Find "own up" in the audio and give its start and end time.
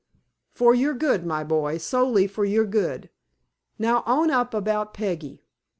4.07-4.51